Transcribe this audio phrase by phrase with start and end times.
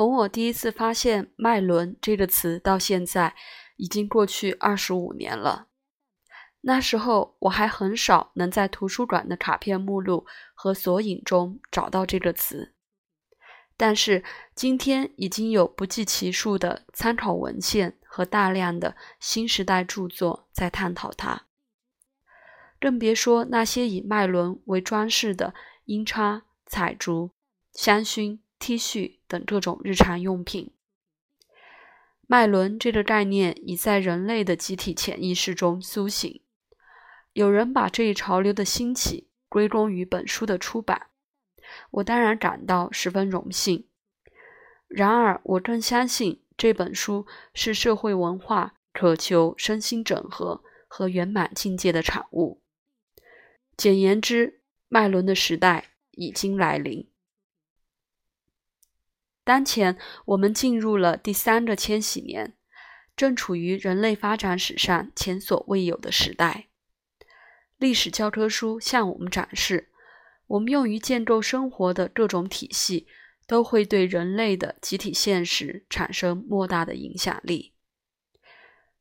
[0.00, 3.34] 从我第一次发现“脉轮”这个词到现在，
[3.76, 5.66] 已经过去二十五年了。
[6.62, 10.24] 那时候我还很少能在图书馆的卡片目录
[10.54, 12.72] 和索引中找到这个词，
[13.76, 14.24] 但是
[14.54, 21.42] 今天已经有不计其数的参考文献和大量的新时代著作在探讨它，
[22.80, 25.52] 更别说那些以脉轮为装饰的
[25.84, 27.32] 音叉、彩烛、
[27.74, 30.70] 香薰、T 恤等各种日常用品。
[32.28, 36.40] 脉轮这个概念已在人类的集体潜意识中苏醒。
[37.32, 41.08] 有人把这一潮流的兴起归功于本书的出版，
[41.90, 43.86] 我当然感到十分荣幸。
[44.86, 52.60] 然而，我更相信这本书是社会文化渴求身心整合和圆满境界的产物。
[53.76, 57.09] 简言之，脉轮的时代已经来临。
[59.42, 62.54] 当前，我们进入了第三个千禧年，
[63.16, 66.68] 正处于人类发展史上前所未有的时代。
[67.78, 69.88] 历史教科书向我们展示，
[70.46, 73.06] 我们用于建构生活的各种体系，
[73.46, 77.72] 都会对人类的集体现实产生莫大的影响力。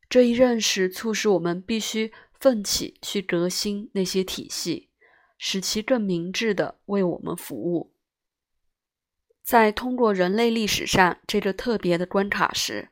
[0.09, 4.90] 这一认识促使我们必须奋起去革新那些体系，
[5.38, 7.94] 使其更明智地为我们服务。
[9.50, 12.89] 在通过人类历史上这个特别的关卡时，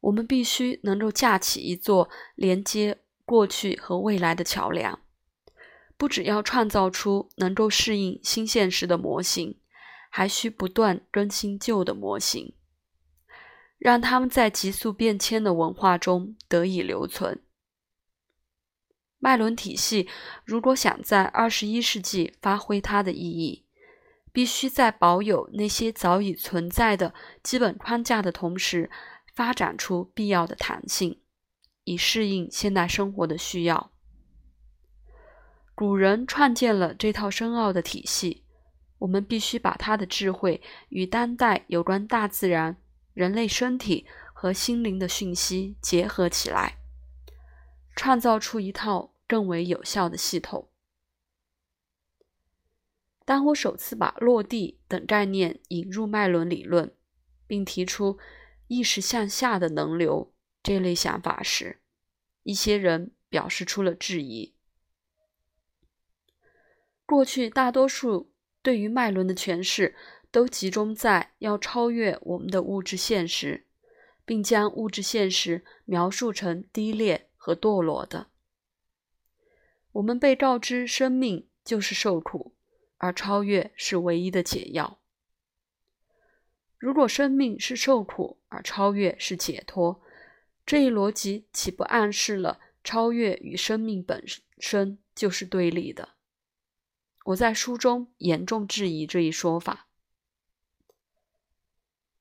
[0.00, 4.98] 我们必须能够架起一座连接过去和未来的桥梁。
[5.96, 9.60] 不只要创造出能够适应新现实的模型，
[10.10, 12.56] 还需不断更新旧的模型，
[13.78, 17.40] 让他们在急速变迁的文化中得以留存。
[19.20, 20.08] 脉轮体系
[20.44, 23.63] 如果想在二十一世纪发挥它的意义，
[24.34, 28.90] 必须在保有那些早已存在的基本框架的同时，
[29.32, 31.20] 发展出必要的弹性，
[31.84, 33.92] 以适应现代生活的需要。
[35.76, 38.42] 古人创建了这套深奥的体系，
[38.98, 42.76] 我们必须把他的智慧与当代有关大自然、
[43.12, 46.78] 人类身体和心灵的讯息结合起来，
[47.94, 50.68] 创造出一套更为有效的系统。
[53.24, 56.94] 当我首次把“落地”等概念引入脉轮理论，
[57.46, 58.18] 并提出
[58.68, 61.80] “意识向下的能流”这类想法时，
[62.42, 64.54] 一些人表示出了质疑。
[67.06, 68.32] 过去大多数
[68.62, 69.94] 对于脉轮的诠释
[70.30, 73.66] 都集中在要超越我们的物质现实，
[74.24, 78.28] 并将物质现实描述成低劣和堕落的。
[79.92, 82.54] 我们被告知生命就是受苦，
[82.98, 84.98] 而超越是唯一的解药。
[86.78, 90.02] 如果生命是受苦，而超越是解脱，
[90.66, 94.22] 这一逻辑岂不暗示了超越与生命本
[94.58, 96.10] 身就是对立的？
[97.26, 99.86] 我在书中严重质疑这一说法。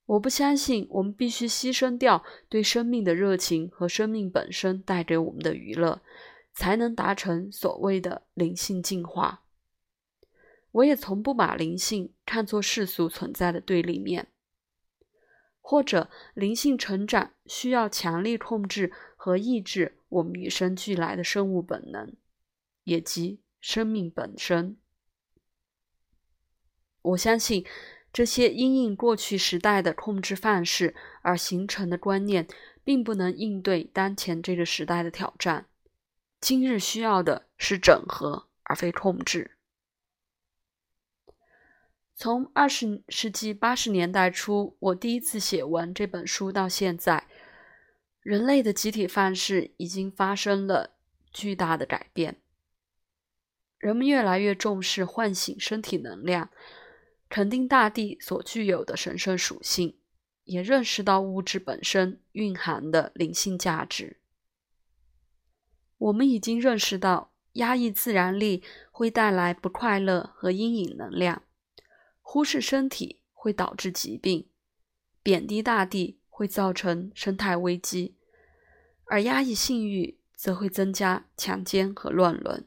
[0.06, 6.02] 我不相信我们必须牺牲掉对生命的热情和生命本身带给我们的娱乐，
[6.54, 9.43] 才能达成所谓的灵性进化。
[10.74, 14.28] 我也从不把灵性看作世俗存在的对立面，
[15.62, 22.16] 或者灵性成长需要强力控制和抑制我们与生俱来的生物本能，
[22.84, 24.78] 也即生命本身。
[27.04, 27.66] 我相信，
[28.12, 32.48] 这些因应过去时代的控制范式而形成的观念，
[32.84, 35.68] 并不能应对当前这个时代的挑战。
[36.42, 39.52] 今日需要的是整合，而非控制。
[42.24, 47.28] 从二十世纪八十年代初，我第一次写完这本书到现在，
[48.22, 50.92] 人类的集体范式已经发生了
[51.34, 52.38] 巨大的改变。
[53.78, 56.50] 人们越来越重视唤醒身体能量。
[57.28, 59.98] 肯定大地所具有的神圣属性，
[60.46, 64.16] 也认识到物质本身蕴含的灵性价值。
[65.98, 71.42] 我们已经认识到，压抑自然力会带来不快乐和阴影能量；
[72.26, 74.48] 忽视身体会导致疾病；
[75.22, 78.16] 贬低大地会造成生态危机；
[79.06, 82.66] 而压抑性欲则会增加强奸和乱伦。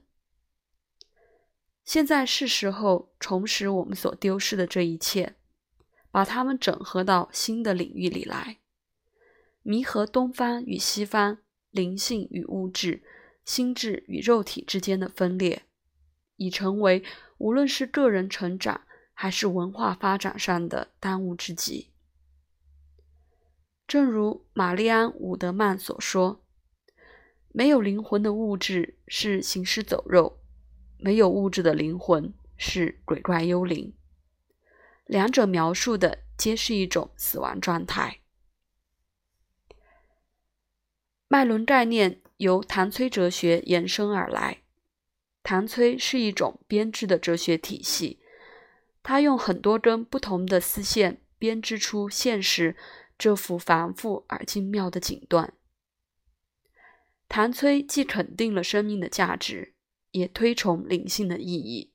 [1.84, 5.34] 现在是时候重拾我们所丢失的这一切，
[6.10, 8.58] 把它们整合到新的领域里来，
[9.62, 11.38] 弥合东方与西方、
[11.70, 13.02] 灵性与物质、
[13.44, 15.64] 心智与肉体之间的分裂，
[16.36, 17.04] 已成为
[17.38, 18.85] 无论是个人成长
[19.18, 21.90] 还是文化发展上的当务之急。
[23.88, 26.44] 正如玛丽安·伍德曼所说
[27.48, 30.38] ：“没有灵魂的物质是行尸走肉，
[30.98, 33.94] 没有物质的灵魂是鬼怪幽灵。
[35.06, 38.20] 两者描述的皆是一种死亡状态。”
[41.26, 44.58] 脉轮概念由唐崔哲学延伸而来。
[45.42, 48.20] 唐崔是一种编织的哲学体系，
[49.08, 52.74] 他用很多根不同的丝线编织出现实。
[53.16, 55.50] 这幅繁复而精妙的锦缎。
[57.28, 59.74] 谭崔既肯定了生命的价值，
[60.10, 61.92] 也推崇灵性的意义。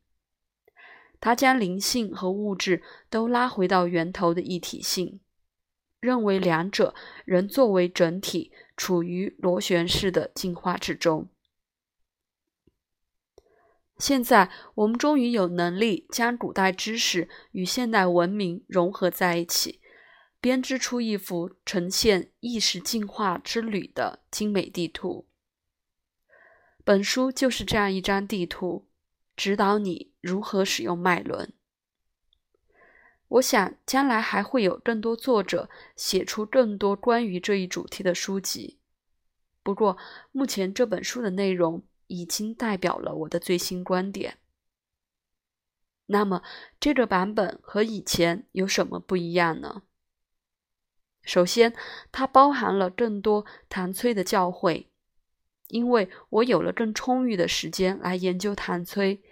[1.20, 5.20] 他将灵性和物质都拉回到源头的一体性，
[6.00, 11.28] 认为两者仍作为整体处于螺旋式的进化之中。
[14.02, 19.80] 现在，我们终于有能力将古代知识与现代文明融合在一起。
[20.40, 25.28] 编织出一幅呈现意识进化之旅的精美地图。
[26.84, 28.88] 本书就是这样一张地图，
[29.36, 31.54] 指导你如何使用脉轮。
[33.28, 38.80] 我想，将来还会有更多作者写出更多关于这一主题的书籍。
[39.62, 39.96] 不过，
[40.32, 44.38] 目前这本书的内容已经代表了我的最新观点。
[46.08, 46.44] 那么，
[46.78, 49.84] 这个版本和以前有什么不一样呢？
[51.24, 51.74] 首先，
[52.12, 54.88] 它包含了更多谭崔的教诲，
[55.68, 59.24] 因为我有了更充裕的时间来研究谭崔，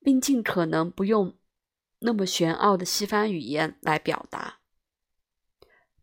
[0.00, 1.38] 并尽可能不用
[2.00, 4.58] 那么玄奥的西方语言来表达。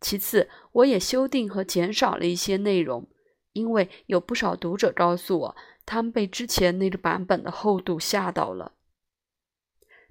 [0.00, 3.10] 其次，我也修订和减少了一些内容，
[3.52, 8.72] 因为有不少读者告诉我，他们被之前那个版本的厚度吓到了。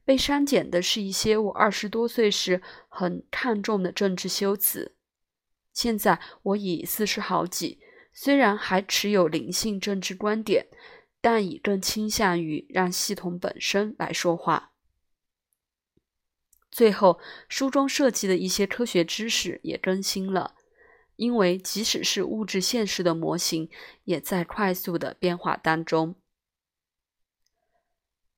[0.04, 4.96] 被删减的是一些我二十多岁时很看重的政治修辞。
[5.74, 7.80] 现在我已四十好几，
[8.12, 10.68] 虽然还持有灵性政治观点，
[11.22, 14.72] 但已更倾向于让系统本身来说话。
[16.70, 20.56] 最后，书中涉及的一些科学知识也更新了，
[21.22, 23.70] 因为即使是物质现实的模型，
[24.06, 26.16] 也在快速的变化当中。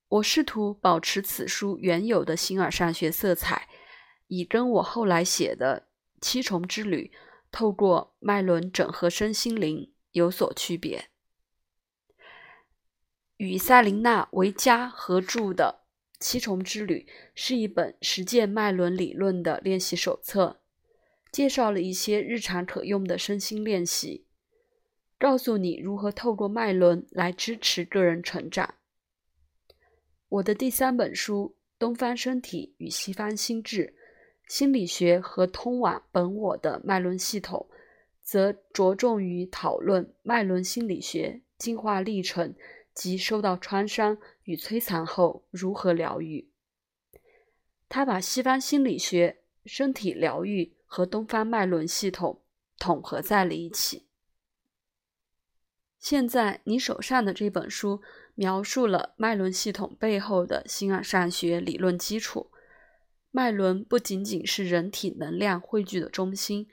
[0.06, 3.70] 我试图保持此书原有的形而上学色彩，
[4.26, 5.86] 以跟我后来写的
[6.20, 7.10] 《七重之旅》
[7.50, 11.08] 透过脉轮整合身心灵有所区别。
[13.38, 15.86] 与塞琳娜·维加合著的
[16.20, 20.60] 《七重之旅》是一本实践脉轮理论的练习手册，
[21.34, 24.24] 介绍了一些日常可用的身心练习，
[25.18, 28.76] 告诉你如何透过脉轮来支持个人成长。
[30.28, 33.96] 我的第三本书《东方身体与西方心智：
[34.46, 37.66] 心理学和通往本我的脉轮系统》，
[38.22, 42.54] 则着重于讨论脉轮心理学进化历程
[42.94, 46.48] 及受到创伤与摧残后如何疗愈。
[47.88, 52.42] 他把西方心理学、身体疗愈和东方脉轮系统
[52.78, 54.06] 统合在了一起。
[55.98, 58.00] 现在你手上的这本书。
[58.36, 62.50] 描述了脉轮系统背后的形而上学理论基础。
[63.30, 66.68] 脉轮不仅仅是人体能量汇聚的中心，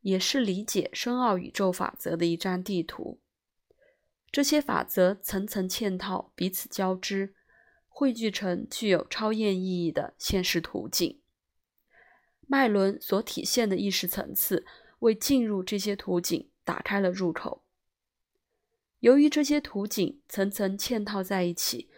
[0.00, 3.20] 也是理解深奥宇宙法则的一张地图。
[4.30, 7.34] 这些法则层层嵌套，彼此交织，
[7.88, 11.21] 汇聚成具有超验意义的现实图景。
[12.52, 14.66] 脉轮所体现的意识层次，
[14.98, 17.64] 为进入这些图景打开了入口。
[19.00, 21.88] 由于这些图景层层嵌套在一起，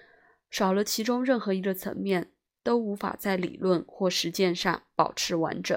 [0.49, 2.31] 少了其中任何一个层面，
[2.63, 5.77] 都无法在理论或实践上保持完整。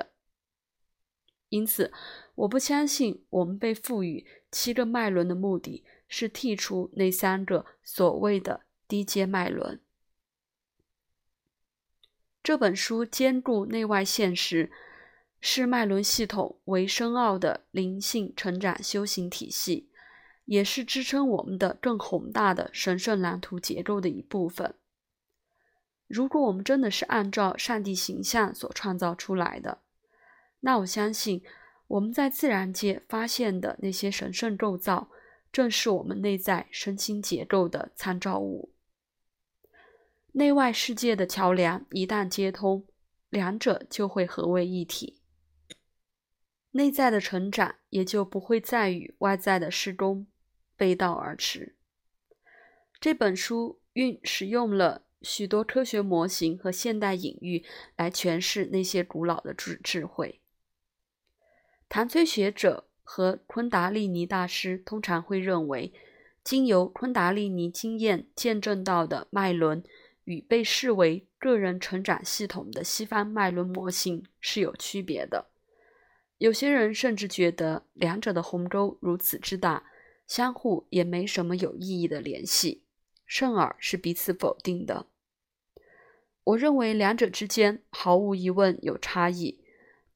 [1.50, 1.92] 因此，
[2.36, 9.82] 我不相信我们被赋予七个脉轮的目的是剔除那三个所谓的低阶脉轮。
[12.42, 14.72] 这本书兼顾内外现实，
[15.40, 19.90] 是脉轮系统为深奥的灵性成长修行体系。
[20.46, 24.76] 也是支撑我们的更宏大的神圣蓝图结构的一部分。
[26.08, 29.80] 如果我们真的是按照上帝形象所创造出来的，
[30.62, 31.44] 那我相信
[31.88, 35.10] 我们在自然界发现的那些神圣构造，
[35.52, 38.72] 正是我们内在身心结构的参照物。
[40.38, 42.86] 内外世界的桥梁一旦接通，
[43.32, 45.20] 两者就会合为一体，
[46.74, 50.28] 内在的成长也就不会再与外在的施工。
[50.76, 51.76] 背道而驰。
[53.00, 57.66] 这本书运使用了许多科学模型和现代隐喻
[57.96, 60.40] 来诠释那些古老的智智慧。
[61.90, 65.92] 谭崔学者和昆达利尼大师通常会认为，
[66.44, 69.84] 经由昆达利尼经验见证到的脉轮
[70.28, 75.48] 与被视为个人成长系统的西方脉轮模型是有区别的。
[76.38, 79.86] 有些人甚至觉得两者的鸿沟如此之大，
[80.28, 82.84] 相互也没什么有意义的联系，
[83.26, 85.08] 甚而是彼此否定的。
[86.44, 89.62] 我认为两者之间毫无疑问有差异，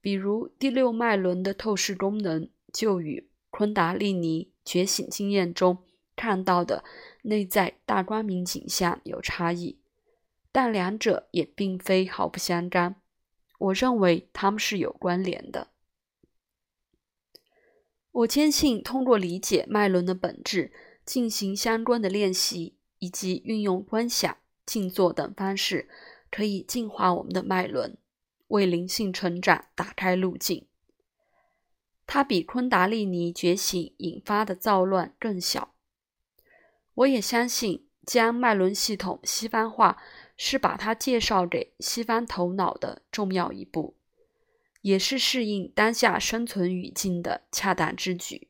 [0.02, 5.78] 比如第六脉轮的透视功能就与昆达利尼觉醒经验中
[6.18, 6.84] 看到的
[7.22, 9.78] 内在大光明景象有差异，
[10.52, 12.96] 但两者也并非毫不相干。
[13.58, 15.68] 我认为它们是有关联的。
[18.12, 20.74] 我坚信，通过理解脉轮的本质，
[21.06, 25.90] 进行相关的练习，以及运用观想、静坐等方式。
[26.30, 27.98] 可以净化我们的脉轮，
[28.48, 30.66] 为灵性成长打开路径。
[32.08, 35.76] 它比昆达利尼觉醒引发的躁乱更小。
[36.94, 40.02] 我也相信，将脉轮系统西方化
[40.44, 43.96] 是把它介绍给西方头脑的重要一步，
[44.82, 48.48] 也是适应当下生存语境的恰当之举，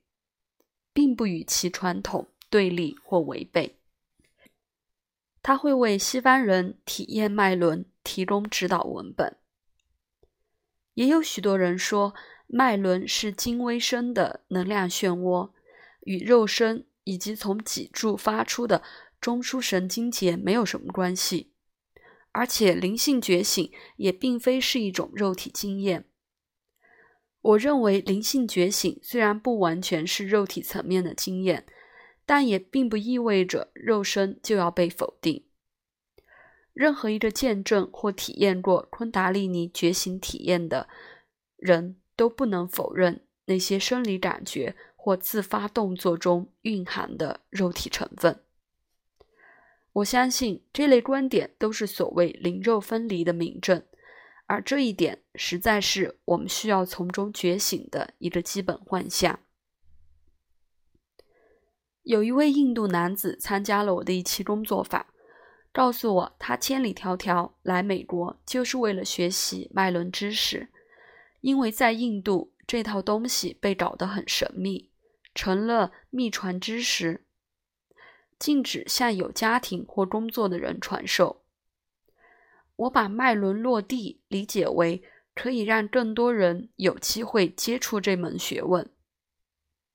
[0.93, 3.75] 并不与其传统对立或违背。
[5.43, 9.35] 它会为西方人体验脉轮提供指导文本。
[10.93, 12.15] 也有许多人说，
[12.47, 15.51] 脉轮是精微声的能量漩涡，
[16.05, 18.81] 与肉身以及从脊柱发出的
[19.19, 21.50] 中枢神经节没有什么关系。
[22.31, 26.05] 而且，灵性觉醒也并非是一种肉体经验。
[27.41, 31.65] 我认为，灵性觉醒虽然不完全是肉体层面的经验。
[32.23, 35.47] 但也并不意味着肉身就要被否定。
[36.71, 40.87] 任何一个见证或体验过昆达利尼觉醒体验的
[41.57, 48.45] 人都不能否认那些生理感觉或自发动作中蕴含的肉体成分。
[49.93, 53.83] 我相信这类观点都是所谓灵肉分离的明证，
[54.45, 59.39] 而这一点实在是我们需要从中觉醒的一个基本幻象。
[62.03, 65.05] 有一位印度男子参加了我的一期工作坊，
[65.71, 70.69] 告诉我他千里迢迢来美国就是为了学习脉轮知识，
[71.41, 74.89] 因为在印度这套东西被搞得很神秘，
[75.35, 77.25] 成了秘传知识，
[78.41, 81.43] 禁止向有家庭或工作的人传授。
[82.75, 85.03] 我把脉轮落地理解为
[85.35, 88.89] 可以让更多人有机会接触这门学问。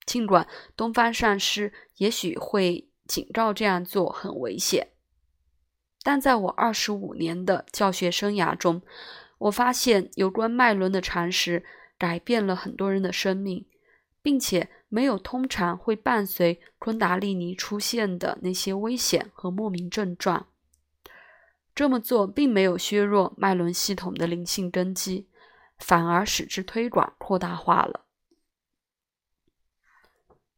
[0.07, 4.93] 尽管东方上师也许会警告这样做很危险，
[6.05, 8.81] 但在我二十五年的教学生涯中，
[9.39, 11.65] 我发现有关脉轮的常识
[11.99, 13.67] 改变了很多人的生命，
[14.27, 20.49] 并且没有通常会伴随昆达利尼出现的那些危险和莫名症状。
[21.77, 25.29] 这么做并没有削弱脉轮系统的灵性根基，
[25.79, 28.07] 反而使之推广扩大化了。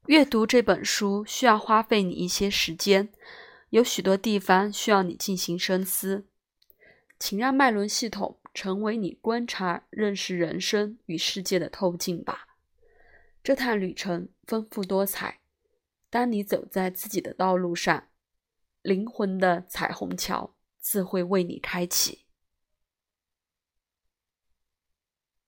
[0.07, 3.13] 阅读这本书需要花费你一些时间，
[3.69, 6.27] 有许多地方需要你进行深思。
[7.19, 12.48] 请让脉轮系统成为你观察、认识人生与世界的透镜吧。
[13.43, 15.41] 这趟旅程丰富多彩。
[16.11, 18.09] 当你走在自己的道路上，
[18.83, 22.28] 灵魂的彩虹桥自会为你开启。